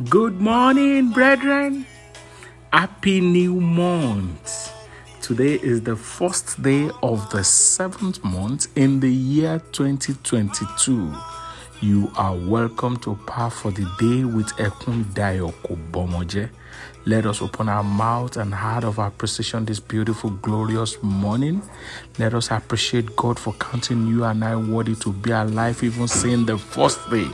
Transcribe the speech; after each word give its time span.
Good 0.00 0.40
morning, 0.40 1.10
brethren. 1.10 1.84
Happy 2.72 3.20
new 3.20 3.60
month. 3.60 4.72
Today 5.20 5.56
is 5.56 5.82
the 5.82 5.96
first 5.96 6.62
day 6.62 6.88
of 7.02 7.28
the 7.28 7.44
seventh 7.44 8.24
month 8.24 8.68
in 8.74 9.00
the 9.00 9.12
year 9.12 9.60
2022. 9.72 11.14
You 11.82 12.10
are 12.16 12.34
welcome 12.34 12.96
to 13.00 13.16
Power 13.26 13.50
for 13.50 13.70
the 13.70 13.84
Day 13.98 14.24
with 14.24 14.46
Ekun 14.56 15.04
Dayo 15.12 15.52
Kobomoje. 15.62 16.48
Let 17.04 17.26
us 17.26 17.42
open 17.42 17.68
our 17.68 17.84
mouth 17.84 18.38
and 18.38 18.54
heart 18.54 18.84
of 18.84 18.98
appreciation 18.98 19.66
this 19.66 19.78
beautiful, 19.78 20.30
glorious 20.30 20.96
morning. 21.02 21.60
Let 22.18 22.32
us 22.32 22.50
appreciate 22.50 23.14
God 23.14 23.38
for 23.38 23.52
counting 23.60 24.06
you 24.06 24.24
and 24.24 24.42
I 24.42 24.56
worthy 24.56 24.94
to 24.94 25.12
be 25.12 25.32
alive, 25.32 25.82
even 25.84 26.08
seeing 26.08 26.46
the 26.46 26.56
first 26.56 27.10
day 27.10 27.28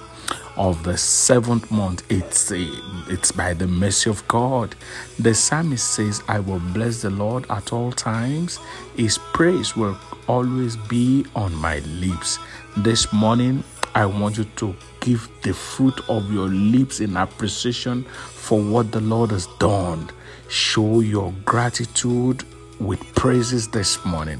of 0.58 0.82
the 0.82 0.96
seventh 0.98 1.70
month. 1.70 2.02
It's 2.10 2.50
it's 2.50 3.32
by 3.32 3.54
the 3.54 3.66
mercy 3.66 4.10
of 4.10 4.26
God. 4.28 4.74
The 5.18 5.34
psalmist 5.34 5.86
says, 5.92 6.22
"I 6.28 6.40
will 6.40 6.60
bless 6.74 7.02
the 7.02 7.10
Lord 7.10 7.46
at 7.48 7.72
all 7.72 7.92
times; 7.92 8.58
His 8.96 9.18
praise 9.32 9.76
will 9.76 9.96
always 10.26 10.76
be 10.76 11.24
on 11.34 11.54
my 11.54 11.78
lips." 12.00 12.38
This 12.76 13.12
morning, 13.12 13.64
I 13.94 14.06
want 14.06 14.38
you 14.38 14.44
to 14.56 14.74
give 15.00 15.28
the 15.42 15.54
fruit 15.54 15.98
of 16.08 16.32
your 16.32 16.48
lips 16.48 17.00
in 17.00 17.16
appreciation 17.16 18.04
for 18.34 18.60
what 18.60 18.92
the 18.92 19.00
Lord 19.00 19.30
has 19.30 19.48
done. 19.58 20.10
Show 20.48 21.00
your 21.00 21.32
gratitude 21.44 22.44
with 22.78 23.00
praises 23.14 23.68
this 23.68 24.04
morning. 24.04 24.38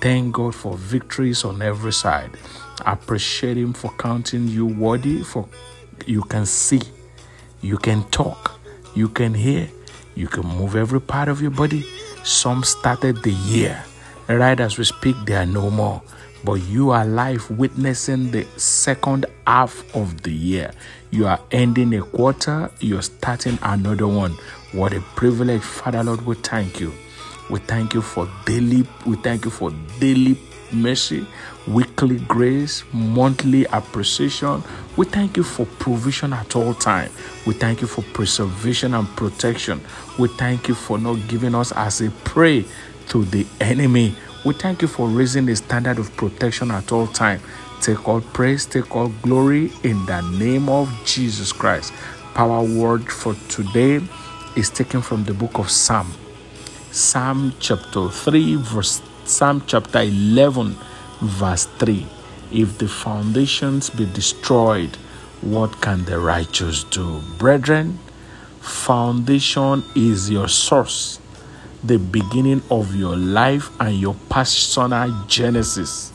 Thank 0.00 0.34
God 0.34 0.54
for 0.54 0.76
victories 0.76 1.44
on 1.44 1.62
every 1.62 1.92
side. 1.92 2.30
Appreciate 2.86 3.56
Him 3.56 3.72
for 3.72 3.92
counting 3.98 4.46
you 4.46 4.64
worthy, 4.66 5.22
for 5.24 5.48
you 6.06 6.22
can 6.22 6.46
see, 6.46 6.80
you 7.60 7.78
can 7.78 8.04
talk, 8.10 8.60
you 8.94 9.08
can 9.08 9.34
hear, 9.34 9.68
you 10.14 10.28
can 10.28 10.46
move 10.46 10.76
every 10.76 11.00
part 11.00 11.28
of 11.28 11.42
your 11.42 11.50
body. 11.50 11.84
Some 12.22 12.62
started 12.64 13.22
the 13.22 13.32
year. 13.32 13.82
Right 14.28 14.58
as 14.58 14.78
we 14.78 14.84
speak, 14.84 15.16
they 15.26 15.34
are 15.34 15.46
no 15.46 15.70
more. 15.70 16.02
But 16.44 16.54
you 16.54 16.90
are 16.90 17.02
alive 17.02 17.50
witnessing 17.50 18.30
the 18.30 18.44
second 18.56 19.26
half 19.46 19.84
of 19.94 20.22
the 20.22 20.32
year. 20.32 20.70
You 21.10 21.26
are 21.26 21.40
ending 21.50 21.94
a 21.94 22.02
quarter, 22.02 22.70
you're 22.80 23.02
starting 23.02 23.58
another 23.62 24.06
one. 24.06 24.32
What 24.72 24.92
a 24.92 25.00
privilege, 25.16 25.62
Father 25.62 26.04
Lord, 26.04 26.24
we 26.24 26.36
thank 26.36 26.78
you. 26.80 26.92
We 27.50 27.60
thank 27.60 27.94
you 27.94 28.02
for 28.02 28.28
daily, 28.44 28.86
we 29.06 29.16
thank 29.16 29.44
you 29.44 29.50
for 29.50 29.72
daily 29.98 30.36
mercy, 30.72 31.26
weekly 31.66 32.18
grace, 32.20 32.84
monthly 32.92 33.64
appreciation. 33.66 34.62
We 34.96 35.06
thank 35.06 35.36
you 35.36 35.42
for 35.42 35.66
provision 35.66 36.32
at 36.32 36.56
all 36.56 36.74
time. 36.74 37.10
We 37.46 37.54
thank 37.54 37.80
you 37.80 37.86
for 37.86 38.02
preservation 38.02 38.94
and 38.94 39.08
protection. 39.16 39.80
We 40.18 40.28
thank 40.28 40.68
you 40.68 40.74
for 40.74 40.98
not 40.98 41.16
giving 41.28 41.54
us 41.54 41.72
as 41.72 42.00
a 42.00 42.10
prey 42.10 42.64
to 43.08 43.24
the 43.24 43.46
enemy. 43.60 44.14
We 44.44 44.54
thank 44.54 44.82
you 44.82 44.88
for 44.88 45.08
raising 45.08 45.46
the 45.46 45.56
standard 45.56 45.98
of 45.98 46.16
protection 46.16 46.70
at 46.70 46.92
all 46.92 47.06
time. 47.06 47.40
Take 47.80 48.08
all 48.08 48.20
praise, 48.20 48.66
take 48.66 48.94
all 48.94 49.08
glory 49.22 49.72
in 49.82 50.04
the 50.06 50.20
name 50.38 50.68
of 50.68 50.92
Jesus 51.04 51.52
Christ. 51.52 51.92
Power 52.34 52.62
word 52.62 53.10
for 53.10 53.34
today 53.48 54.00
is 54.56 54.70
taken 54.70 55.02
from 55.02 55.24
the 55.24 55.34
book 55.34 55.58
of 55.58 55.70
Psalm 55.70 56.12
Psalm 56.96 57.52
chapter 57.60 58.08
3, 58.08 58.56
verse 58.56 59.02
Psalm 59.26 59.60
chapter 59.66 60.02
11, 60.02 60.76
verse 61.20 61.64
3. 61.80 62.06
If 62.52 62.78
the 62.78 62.86
foundations 62.86 63.90
be 63.90 64.06
destroyed, 64.06 64.94
what 65.40 65.80
can 65.80 66.04
the 66.04 66.20
righteous 66.20 66.84
do? 66.84 67.20
Brethren, 67.36 67.98
foundation 68.60 69.82
is 69.96 70.30
your 70.30 70.46
source, 70.46 71.18
the 71.82 71.98
beginning 71.98 72.62
of 72.70 72.94
your 72.94 73.16
life 73.16 73.68
and 73.80 73.98
your 73.98 74.14
personal 74.30 75.24
genesis. 75.26 76.12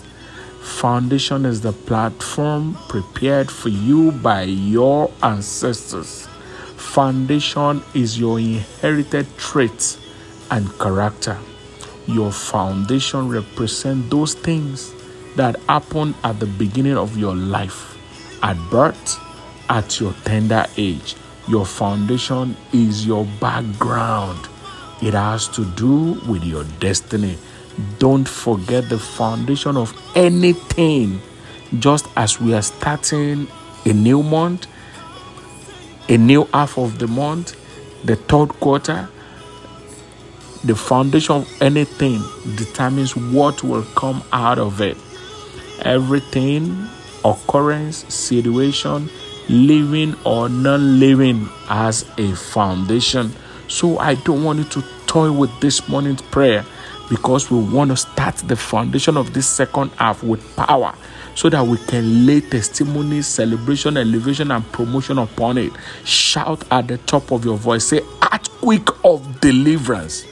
Foundation 0.61 1.45
is 1.45 1.59
the 1.59 1.73
platform 1.73 2.77
prepared 2.87 3.51
for 3.51 3.67
you 3.67 4.13
by 4.13 4.43
your 4.43 5.11
ancestors. 5.21 6.29
Foundation 6.77 7.83
is 7.93 8.17
your 8.17 8.39
inherited 8.39 9.27
traits 9.37 9.99
and 10.49 10.65
character. 10.79 11.37
Your 12.13 12.31
foundation 12.31 13.29
represents 13.29 14.09
those 14.09 14.33
things 14.33 14.93
that 15.35 15.55
happen 15.69 16.13
at 16.23 16.39
the 16.39 16.45
beginning 16.45 16.97
of 16.97 17.17
your 17.17 17.35
life, 17.35 17.97
at 18.43 18.57
birth, 18.69 19.19
at 19.69 19.99
your 19.99 20.13
tender 20.25 20.65
age. 20.77 21.15
Your 21.47 21.65
foundation 21.65 22.55
is 22.73 23.05
your 23.05 23.25
background. 23.39 24.47
It 25.01 25.13
has 25.13 25.47
to 25.49 25.65
do 25.75 26.19
with 26.27 26.43
your 26.43 26.65
destiny. 26.79 27.37
Don't 27.97 28.27
forget 28.27 28.89
the 28.89 28.99
foundation 28.99 29.77
of 29.77 29.93
anything. 30.15 31.21
Just 31.79 32.07
as 32.17 32.39
we 32.41 32.53
are 32.53 32.61
starting 32.61 33.47
a 33.85 33.93
new 33.93 34.21
month, 34.21 34.67
a 36.09 36.17
new 36.17 36.47
half 36.53 36.77
of 36.77 36.99
the 36.99 37.07
month, 37.07 37.55
the 38.05 38.17
third 38.17 38.49
quarter, 38.59 39.07
the 40.63 40.75
foundation 40.75 41.37
of 41.37 41.61
anything 41.61 42.21
determines 42.55 43.15
what 43.15 43.63
will 43.63 43.83
come 43.95 44.23
out 44.31 44.59
of 44.59 44.81
it. 44.81 44.97
Everything, 45.81 46.87
occurrence, 47.25 48.05
situation, 48.13 49.09
living 49.49 50.15
or 50.23 50.49
non 50.49 50.99
living 50.99 51.45
has 51.67 52.09
a 52.17 52.33
foundation. 52.35 53.31
So 53.67 53.97
I 53.97 54.15
don't 54.15 54.43
want 54.43 54.59
you 54.59 54.65
to 54.65 54.83
toy 55.07 55.31
with 55.31 55.51
this 55.61 55.87
morning's 55.89 56.21
prayer 56.21 56.63
because 57.09 57.49
we 57.49 57.59
want 57.59 57.91
to 57.91 57.97
start 57.97 58.35
the 58.37 58.55
foundation 58.55 59.17
of 59.17 59.33
this 59.33 59.47
second 59.47 59.89
half 59.91 60.23
with 60.23 60.55
power 60.55 60.95
so 61.35 61.49
that 61.49 61.65
we 61.65 61.77
can 61.77 62.25
lay 62.25 62.41
testimony, 62.41 63.21
celebration, 63.21 63.97
elevation, 63.97 64.51
and 64.51 64.69
promotion 64.71 65.17
upon 65.17 65.57
it. 65.57 65.71
Shout 66.03 66.63
at 66.71 66.87
the 66.87 66.97
top 66.99 67.31
of 67.31 67.43
your 67.43 67.57
voice, 67.57 67.85
say, 67.85 68.01
Earthquake 68.31 68.87
of 69.03 69.41
deliverance. 69.41 70.25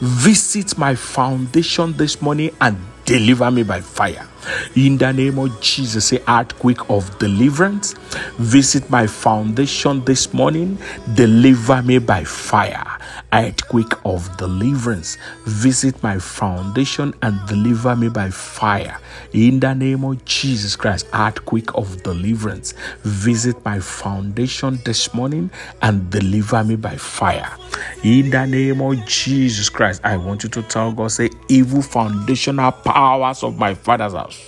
Visit 0.00 0.78
my 0.78 0.94
foundation 0.94 1.92
this 1.96 2.20
morning 2.22 2.50
and 2.60 2.76
deliver 3.04 3.50
me 3.50 3.62
by 3.62 3.80
fire. 3.80 4.26
In 4.74 4.98
the 4.98 5.12
name 5.12 5.38
of 5.38 5.60
Jesus, 5.60 6.06
say 6.06 6.22
earthquake 6.28 6.90
of 6.90 7.18
deliverance. 7.18 7.94
Visit 8.38 8.88
my 8.90 9.06
foundation 9.06 10.04
this 10.04 10.32
morning, 10.34 10.78
deliver 11.14 11.82
me 11.82 11.98
by 11.98 12.24
fire. 12.24 12.95
Earthquake 13.36 13.92
of 14.06 14.34
deliverance. 14.38 15.18
Visit 15.44 16.02
my 16.02 16.18
foundation 16.18 17.12
and 17.20 17.38
deliver 17.46 17.94
me 17.94 18.08
by 18.08 18.30
fire. 18.30 18.98
In 19.34 19.60
the 19.60 19.74
name 19.74 20.04
of 20.04 20.24
Jesus 20.24 20.74
Christ, 20.74 21.06
earthquake 21.12 21.74
of 21.74 22.02
deliverance. 22.02 22.72
Visit 23.02 23.62
my 23.62 23.78
foundation 23.78 24.78
this 24.86 25.12
morning 25.12 25.50
and 25.82 26.08
deliver 26.08 26.64
me 26.64 26.76
by 26.76 26.96
fire. 26.96 27.54
In 28.02 28.30
the 28.30 28.46
name 28.46 28.80
of 28.80 29.04
Jesus 29.04 29.68
Christ, 29.68 30.00
I 30.02 30.16
want 30.16 30.42
you 30.42 30.48
to 30.50 30.62
tell 30.62 30.92
God, 30.92 31.08
say, 31.08 31.28
evil 31.48 31.82
foundational 31.82 32.72
powers 32.72 33.42
of 33.42 33.58
my 33.58 33.74
father's 33.74 34.14
house, 34.14 34.40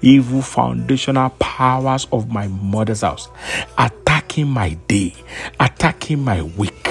evil 0.00 0.40
foundational 0.40 1.30
powers 1.38 2.06
of 2.12 2.30
my 2.30 2.48
mother's 2.48 3.02
house, 3.02 3.28
attacking 3.76 4.48
my 4.48 4.70
day, 4.88 5.12
attacking 5.60 6.24
my 6.24 6.40
week, 6.42 6.85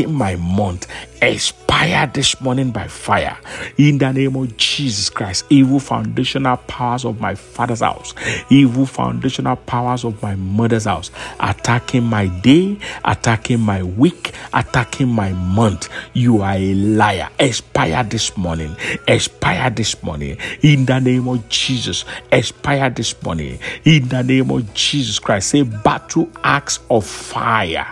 attacking 0.00 0.14
my 0.14 0.36
month, 0.36 0.86
expire 1.22 2.06
this 2.12 2.40
morning 2.40 2.70
by 2.70 2.86
fire. 2.88 3.36
In 3.76 3.98
the 3.98 4.12
name 4.12 4.36
of 4.36 4.56
Jesus 4.56 5.10
Christ, 5.10 5.44
evil 5.50 5.80
foundational 5.80 6.56
powers 6.56 7.04
of 7.04 7.20
my 7.20 7.34
father's 7.34 7.80
house, 7.80 8.14
evil 8.50 8.86
foundational 8.86 9.56
powers 9.56 10.04
of 10.04 10.22
my 10.22 10.34
mother's 10.34 10.84
house, 10.84 11.10
attacking 11.40 12.04
my 12.04 12.26
day, 12.40 12.78
attacking 13.04 13.60
my 13.60 13.82
week, 13.82 14.32
attacking 14.52 15.08
my 15.08 15.32
month. 15.32 15.88
You 16.14 16.42
are 16.42 16.54
a 16.54 16.74
liar. 16.74 17.28
Expire 17.38 18.04
this 18.04 18.36
morning. 18.36 18.76
Expire 19.06 19.70
this 19.70 20.02
morning. 20.02 20.38
In 20.62 20.86
the 20.86 21.00
name 21.00 21.28
of 21.28 21.48
Jesus, 21.48 22.04
expire 22.32 22.90
this 22.90 23.20
morning. 23.22 23.58
In 23.84 24.08
the 24.08 24.22
name 24.22 24.50
of 24.50 24.72
Jesus 24.74 25.18
Christ, 25.18 25.50
say 25.50 25.62
battle 25.62 26.30
axe 26.42 26.78
of 26.88 27.06
fire 27.06 27.86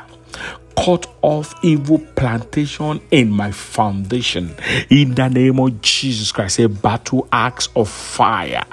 cut 0.84 1.06
off 1.22 1.54
evil 1.64 1.98
plantation 2.14 3.00
in 3.10 3.30
my 3.30 3.50
foundation. 3.50 4.54
In 4.90 5.14
the 5.14 5.28
name 5.28 5.58
of 5.58 5.80
Jesus 5.82 6.30
Christ, 6.30 6.60
a 6.60 6.68
battle 6.68 7.26
axe 7.32 7.68
of 7.74 7.88
fire 7.88 8.64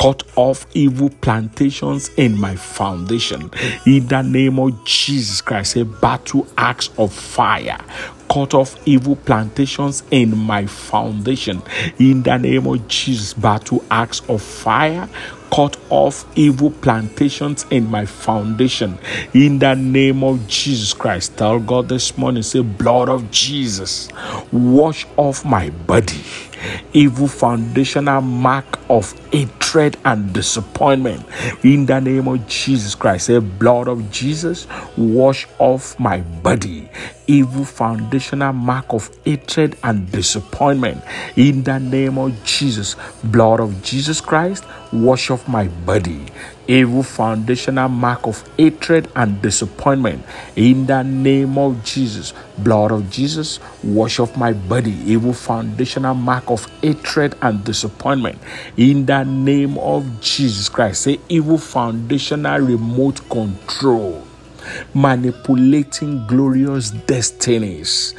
cut 0.00 0.22
off 0.36 0.66
evil 0.74 1.10
plantations 1.10 2.08
in 2.16 2.38
my 2.38 2.56
foundation. 2.56 3.50
In 3.86 4.06
the 4.06 4.22
name 4.22 4.58
of 4.58 4.84
Jesus 4.84 5.42
Christ, 5.42 5.76
a 5.76 5.84
battle 5.84 6.46
axe 6.56 6.88
of 6.96 7.12
fire 7.12 7.78
cut 8.30 8.54
off 8.54 8.76
evil 8.86 9.16
plantations 9.16 10.02
in 10.10 10.36
my 10.36 10.64
foundation. 10.64 11.62
In 11.98 12.22
the 12.22 12.38
name 12.38 12.66
of 12.66 12.88
Jesus, 12.88 13.34
battle 13.34 13.84
axe 13.90 14.22
of 14.28 14.40
fire 14.40 15.08
cut 15.52 15.76
off 15.90 16.24
evil 16.36 16.70
plantations 16.70 17.66
in 17.70 17.90
my 17.90 18.06
foundation. 18.06 18.98
In 19.34 19.58
the 19.58 19.74
name 19.74 20.22
of 20.22 20.46
Jesus 20.46 20.92
Christ, 20.92 21.36
tell 21.36 21.58
God 21.58 21.88
this 21.88 22.16
morning, 22.16 22.42
say, 22.42 22.60
blood 22.60 23.08
of 23.08 23.30
Jesus, 23.30 24.08
wash 24.52 25.06
off 25.16 25.44
my 25.44 25.70
body 25.70 26.22
evil 26.92 27.28
foundational 27.28 28.20
mark 28.20 28.78
of 28.88 29.12
hatred 29.32 29.96
and 30.04 30.32
disappointment. 30.32 31.24
In 31.64 31.86
the 31.86 32.00
name 32.00 32.28
of 32.28 32.46
Jesus 32.48 32.94
Christ, 32.94 33.26
say, 33.26 33.38
blood 33.38 33.88
of 33.88 34.10
Jesus, 34.10 34.66
wash 34.96 35.46
off 35.58 35.98
my 35.98 36.20
body. 36.20 36.88
Evil 37.26 37.64
foundational 37.64 38.52
mark 38.52 38.92
of 38.92 39.10
hatred 39.24 39.76
and 39.84 40.10
disappointment. 40.10 41.02
In 41.36 41.62
the 41.62 41.78
name 41.78 42.18
of 42.18 42.42
Jesus, 42.44 42.96
blood 43.24 43.60
of 43.60 43.82
Jesus 43.82 44.20
Christ, 44.20 44.64
wash 44.92 45.30
off 45.30 45.46
my 45.48 45.68
body 45.68 46.26
evil 46.70 47.02
foundational 47.02 47.88
mark 47.88 48.26
of 48.28 48.48
hatred 48.56 49.10
and 49.16 49.42
disappointment. 49.42 50.24
In 50.54 50.86
the 50.86 51.02
name 51.02 51.58
of 51.58 51.82
Jesus, 51.82 52.32
blood 52.58 52.92
of 52.92 53.10
Jesus, 53.10 53.58
wash 53.82 54.20
off 54.20 54.36
my 54.36 54.52
body, 54.52 54.92
evil 55.04 55.32
foundational 55.32 56.14
mark 56.14 56.48
of 56.48 56.66
hatred 56.80 57.34
and 57.42 57.64
disappointment. 57.64 58.38
In 58.76 59.04
the 59.04 59.24
name 59.24 59.78
of 59.78 60.20
Jesus 60.20 60.68
Christ, 60.68 61.02
say 61.02 61.18
evil 61.28 61.58
foundational 61.58 62.60
remote 62.60 63.28
control 63.28 64.24
manipulating 64.94 66.24
glorious 66.28 66.90
destinies 66.90 68.14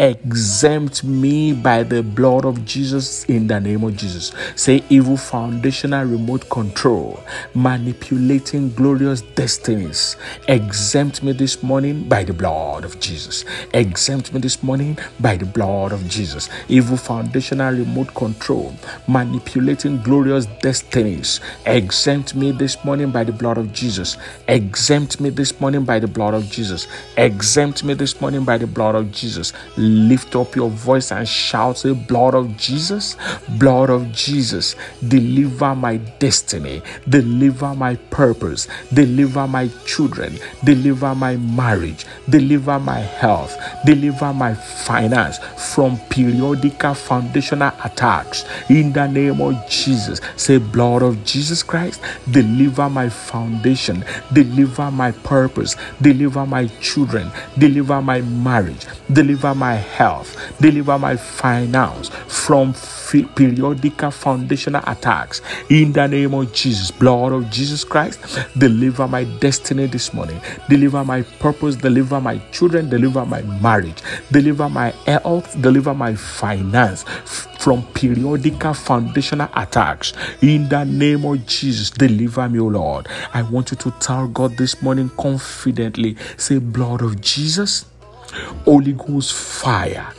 exempt 0.00 1.04
me 1.04 1.52
by 1.52 1.82
the 1.82 2.02
blood 2.02 2.46
of 2.46 2.64
Jesus 2.64 3.24
in 3.24 3.46
the 3.46 3.60
name 3.60 3.84
of 3.84 3.98
Jesus. 3.98 4.32
Say 4.56 4.82
evil 4.88 5.18
foundational 5.18 6.06
remote 6.06 6.48
control, 6.48 7.22
manipulating 7.54 8.70
glorious 8.72 9.20
destinies. 9.20 10.16
Exempt 10.48 11.22
me 11.22 11.32
this 11.32 11.62
morning 11.62 12.08
by 12.08 12.24
the 12.24 12.32
blood 12.32 12.84
of 12.84 12.98
Jesus. 12.98 13.44
Exempt 13.74 14.32
me 14.32 14.40
this 14.40 14.62
morning 14.62 14.98
by 15.20 15.36
the 15.36 15.44
blood 15.44 15.92
of 15.92 16.08
Jesus. 16.08 16.48
Evil 16.68 16.96
foundational 16.96 17.74
remote 17.74 18.14
control, 18.14 18.72
manipulating 19.06 20.00
glorious 20.00 20.46
destinies. 20.62 21.40
Exempt 21.66 22.34
me 22.34 22.52
this 22.52 22.82
morning 22.86 23.10
by 23.10 23.22
the 23.22 23.32
blood 23.32 23.58
of 23.58 23.70
Jesus. 23.74 24.16
Exempt 24.48 25.20
me 25.20 25.28
this 25.28 25.60
morning 25.60 25.84
by 25.84 25.98
the 25.98 26.08
blood 26.08 26.32
of 26.32 26.50
Jesus. 26.50 26.86
Exempt 27.18 27.84
me 27.84 27.92
this 27.92 28.18
morning 28.18 28.44
by 28.44 28.56
the 28.56 28.66
blood 28.66 28.94
of 28.94 29.12
Jesus 29.12 29.52
lift 29.90 30.36
up 30.36 30.56
your 30.56 30.70
voice 30.70 31.12
and 31.12 31.28
shout, 31.28 31.78
Say, 31.78 31.92
Blood 31.92 32.34
of 32.34 32.56
Jesus, 32.56 33.16
blood 33.58 33.90
of 33.90 34.12
Jesus, 34.12 34.76
deliver 35.06 35.74
my 35.74 35.96
destiny, 36.18 36.82
deliver 37.08 37.74
my 37.74 37.96
purpose, 38.10 38.68
deliver 38.92 39.46
my 39.46 39.68
children, 39.86 40.38
deliver 40.64 41.14
my 41.14 41.36
marriage, 41.36 42.06
deliver 42.28 42.78
my 42.78 43.00
health, 43.00 43.56
deliver 43.84 44.32
my 44.32 44.54
finance 44.54 45.38
from 45.74 45.98
periodical 46.10 46.94
foundational 46.94 47.72
attacks. 47.84 48.44
In 48.68 48.92
the 48.92 49.06
name 49.06 49.40
of 49.40 49.68
Jesus, 49.68 50.20
say, 50.36 50.58
Blood 50.58 51.02
of 51.02 51.24
Jesus 51.24 51.62
Christ, 51.62 52.00
deliver 52.30 52.88
my 52.88 53.08
foundation, 53.08 54.04
deliver 54.32 54.90
my 54.90 55.12
purpose, 55.12 55.76
deliver 56.00 56.46
my 56.46 56.66
children, 56.80 57.30
deliver 57.58 58.00
my 58.02 58.20
marriage, 58.22 58.86
deliver 59.12 59.54
my 59.54 59.79
health, 59.80 60.36
deliver 60.60 60.98
my 60.98 61.16
finance 61.16 62.08
from 62.28 62.74
periodical 63.34 64.10
foundational 64.10 64.82
attacks. 64.86 65.42
In 65.68 65.92
the 65.92 66.06
name 66.06 66.34
of 66.34 66.52
Jesus, 66.52 66.90
blood 66.90 67.32
of 67.32 67.50
Jesus 67.50 67.84
Christ, 67.84 68.20
deliver 68.56 69.08
my 69.08 69.24
destiny 69.24 69.86
this 69.86 70.14
morning, 70.14 70.40
deliver 70.68 71.04
my 71.04 71.22
purpose, 71.22 71.76
deliver 71.76 72.20
my 72.20 72.38
children, 72.52 72.88
deliver 72.88 73.26
my 73.26 73.42
marriage, 73.60 74.02
deliver 74.30 74.68
my 74.68 74.90
health, 75.06 75.60
deliver 75.60 75.94
my 75.94 76.14
finance 76.14 77.04
from 77.60 77.82
periodical 77.92 78.72
foundational 78.72 79.48
attacks. 79.54 80.12
In 80.40 80.68
the 80.68 80.84
name 80.84 81.24
of 81.24 81.46
Jesus, 81.46 81.90
deliver 81.90 82.48
me, 82.48 82.58
O 82.58 82.66
Lord. 82.66 83.08
I 83.34 83.42
want 83.42 83.70
you 83.70 83.76
to 83.78 83.90
tell 84.00 84.28
God 84.28 84.56
this 84.56 84.82
morning 84.82 85.10
confidently 85.18 86.16
say, 86.36 86.58
Blood 86.58 87.02
of 87.02 87.20
Jesus 87.20 87.84
Holy 88.64 88.92
Ghost 88.92 89.32
fire 89.32 90.12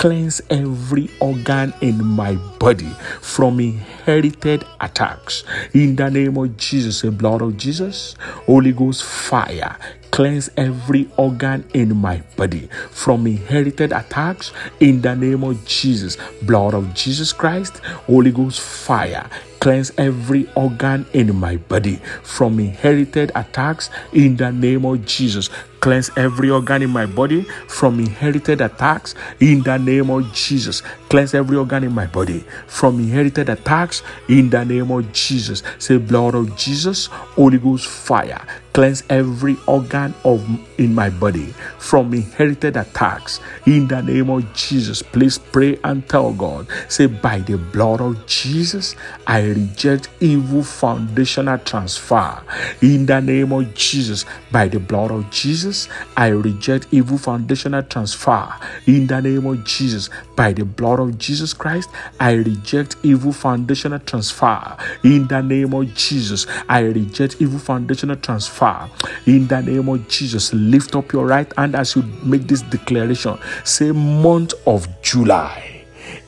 cleanse 0.00 0.40
every 0.48 1.10
organ 1.20 1.74
in 1.82 2.02
my 2.02 2.34
body 2.58 2.88
from 3.20 3.60
inherited 3.60 4.64
attacks. 4.80 5.44
In 5.74 5.94
the 5.94 6.10
name 6.10 6.38
of 6.38 6.56
Jesus, 6.56 7.02
the 7.02 7.10
blood 7.10 7.42
of 7.42 7.58
Jesus, 7.58 8.14
Holy 8.46 8.72
Ghost 8.72 9.04
fire, 9.04 9.76
cleanse 10.10 10.48
every 10.56 11.06
organ 11.18 11.68
in 11.74 11.94
my 11.94 12.22
body 12.34 12.70
from 12.90 13.26
inherited 13.26 13.92
attacks. 13.92 14.52
In 14.80 15.02
the 15.02 15.14
name 15.14 15.44
of 15.44 15.62
Jesus, 15.66 16.16
blood 16.44 16.72
of 16.72 16.94
Jesus 16.94 17.34
Christ, 17.34 17.78
Holy 18.06 18.32
Ghost 18.32 18.58
fire, 18.62 19.28
cleanse 19.60 19.92
every 19.98 20.48
organ 20.56 21.06
in 21.12 21.36
my 21.36 21.56
body 21.56 21.96
from 22.22 22.58
inherited 22.58 23.30
attacks 23.34 23.90
in 24.12 24.36
the 24.36 24.50
name 24.50 24.84
of 24.84 25.04
Jesus. 25.04 25.50
Cleanse 25.80 26.10
every 26.16 26.50
organ 26.50 26.82
in 26.82 26.90
my 26.90 27.06
body 27.06 27.42
from 27.66 28.00
inherited 28.00 28.60
attacks 28.60 29.14
in 29.40 29.62
the 29.62 29.78
name 29.78 30.10
of 30.10 30.30
Jesus. 30.34 30.82
Cleanse 31.08 31.34
every 31.34 31.56
organ 31.56 31.84
in 31.84 31.92
my 31.92 32.06
body 32.06 32.44
from 32.66 33.00
inherited 33.00 33.48
attacks 33.48 34.02
in 34.28 34.50
the 34.50 34.62
name 34.62 34.90
of 34.90 35.10
Jesus. 35.12 35.62
Say, 35.78 35.96
blood 35.96 36.34
of 36.34 36.54
Jesus, 36.54 37.06
Holy 37.06 37.56
Ghost 37.56 37.86
fire. 37.86 38.44
Cleanse 38.74 39.02
every 39.08 39.56
organ 39.66 40.14
of 40.24 40.46
in 40.78 40.94
my 40.94 41.10
body 41.10 41.46
from 41.78 42.12
inherited 42.12 42.76
attacks 42.76 43.40
in 43.66 43.88
the 43.88 44.02
name 44.02 44.28
of 44.30 44.52
Jesus. 44.52 45.02
Please 45.02 45.38
pray 45.38 45.78
and 45.82 46.06
tell 46.08 46.32
God. 46.34 46.68
Say, 46.88 47.06
by 47.06 47.38
the 47.38 47.56
blood 47.56 48.00
of 48.02 48.26
Jesus, 48.26 48.94
I 49.26 49.40
reject 49.54 50.08
evil 50.20 50.62
foundational 50.62 51.58
transfer 51.58 52.42
in 52.82 53.06
the 53.06 53.20
name 53.20 53.52
of 53.52 53.74
Jesus. 53.74 54.24
By 54.50 54.68
the 54.68 54.80
blood 54.80 55.10
of 55.10 55.30
Jesus. 55.30 55.88
I 56.16 56.28
reject 56.28 56.88
evil 56.90 57.18
foundational 57.18 57.82
transfer 57.82 58.48
in 58.86 59.06
the 59.06 59.20
name 59.20 59.46
of 59.46 59.64
Jesus. 59.64 60.10
By 60.36 60.52
the 60.52 60.64
blood 60.64 61.00
of 61.00 61.18
Jesus 61.18 61.52
Christ, 61.52 61.90
I 62.18 62.32
reject 62.32 62.96
evil 63.02 63.32
foundational 63.32 63.98
transfer 64.00 64.76
in 65.04 65.26
the 65.28 65.40
name 65.40 65.74
of 65.74 65.94
Jesus. 65.94 66.46
I 66.68 66.80
reject 66.80 67.36
evil 67.40 67.58
foundational 67.58 68.16
transfer 68.16 68.88
in 69.26 69.46
the 69.46 69.60
name 69.60 69.88
of 69.88 70.08
Jesus. 70.08 70.52
Lift 70.52 70.96
up 70.96 71.12
your 71.12 71.26
right 71.26 71.52
hand 71.56 71.74
as 71.74 71.94
you 71.96 72.02
make 72.24 72.42
this 72.42 72.62
declaration. 72.62 73.38
Say, 73.64 73.92
month 73.92 74.54
of 74.66 74.88
July, 75.02 75.84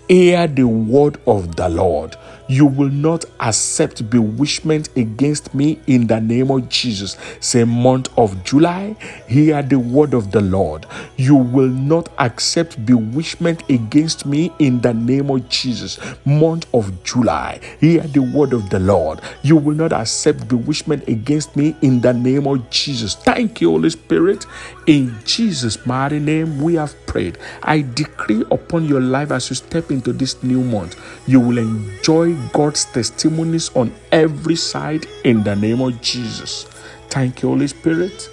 hear 0.09 0.47
the 0.47 0.64
word 0.64 1.19
of 1.26 1.57
the 1.57 1.69
Lord. 1.69 2.17
You 2.49 2.66
will 2.66 2.90
not 2.90 3.25
accept 3.40 4.08
bewitchment 4.11 4.88
against 4.96 5.54
me 5.54 5.80
in 5.87 6.06
the 6.06 6.20
name 6.20 6.50
of 6.50 6.68
Jesus. 6.68 7.16
Say, 7.40 7.64
month 7.64 8.08
of 8.18 8.42
July, 8.44 8.96
hear 9.28 9.62
the 9.62 9.78
word 9.78 10.14
of 10.14 10.30
the 10.32 10.40
Lord. 10.40 10.87
You 11.16 11.37
will 11.37 11.68
not 11.68 12.08
accept 12.18 12.84
bewitchment 12.84 13.68
against 13.70 14.26
me 14.26 14.52
in 14.58 14.80
the 14.80 14.92
name 14.92 15.30
of 15.30 15.49
Jesus. 15.49 15.99
Month 16.25 16.66
of 16.75 17.02
July, 17.04 17.61
hear 17.80 18.02
the 18.02 18.22
word 18.22 18.52
of 18.52 18.70
the 18.70 18.78
Lord. 18.78 19.20
You 19.42 19.56
will 19.56 19.76
not 19.76 19.92
accept 19.92 20.49
bewitchment 20.49 21.08
against 21.08 21.56
me 21.56 21.76
in 21.82 22.00
the 22.00 22.12
name 22.12 22.46
of 22.46 22.68
Jesus. 22.70 23.14
Thank 23.14 23.61
you, 23.61 23.70
Holy 23.70 23.90
Spirit. 23.90 24.46
In 24.87 25.14
Jesus' 25.25 25.84
mighty 25.87 26.18
name, 26.18 26.61
we 26.61 26.75
have 26.75 26.94
prayed. 27.06 27.38
I 27.62 27.82
decree 27.82 28.44
upon 28.50 28.84
your 28.87 29.00
life 29.00 29.30
as 29.30 29.49
you 29.50 29.56
step 29.56 29.90
into 29.90 30.12
this 30.12 30.42
new 30.42 30.62
month, 30.62 31.00
you 31.26 31.40
will 31.40 31.58
enjoy 31.58 32.32
God's 32.53 32.85
testimonies 32.87 33.75
on 33.75 33.95
every 34.11 34.57
side 34.57 35.07
in 35.25 35.43
the 35.43 35.57
name 35.57 35.81
of 35.81 36.01
Jesus. 36.01 36.65
Thank 37.09 37.43
you, 37.43 37.49
Holy 37.51 37.69
Spirit. 37.69 38.29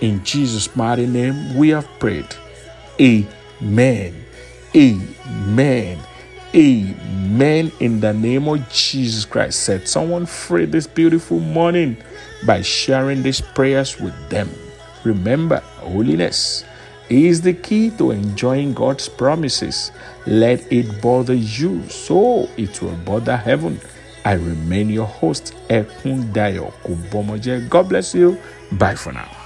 In 0.00 0.24
Jesus' 0.24 0.74
mighty 0.74 1.06
name, 1.06 1.56
we 1.56 1.70
have 1.70 1.88
prayed. 1.98 2.26
Amen. 3.00 4.24
Amen. 4.74 5.98
Amen. 6.54 7.72
In 7.80 8.00
the 8.00 8.12
name 8.12 8.48
of 8.48 8.68
Jesus 8.70 9.24
Christ. 9.24 9.60
Set 9.62 9.88
someone 9.88 10.26
free 10.26 10.66
this 10.66 10.86
beautiful 10.86 11.40
morning 11.40 11.96
by 12.46 12.62
sharing 12.62 13.22
these 13.22 13.40
prayers 13.40 14.00
with 14.00 14.14
them. 14.28 14.50
Remember, 15.04 15.58
holiness 15.78 16.64
is 17.12 17.40
the 17.42 17.52
key 17.52 17.90
to 17.98 18.10
enjoying 18.10 18.72
God's 18.74 19.08
promises. 19.08 19.92
Let 20.26 20.72
it 20.72 21.00
bother 21.02 21.34
you 21.34 21.86
so 21.88 22.48
it 22.56 22.80
will 22.80 22.96
bother 23.04 23.36
heaven. 23.36 23.80
I 24.24 24.34
remain 24.34 24.88
your 24.88 25.06
host, 25.06 25.54
Ekun 25.68 26.32
Dayo 26.32 26.72
Kubomoje. 26.84 27.68
God 27.68 27.88
bless 27.88 28.14
you. 28.14 28.38
Bye 28.72 28.94
for 28.94 29.12
now. 29.12 29.41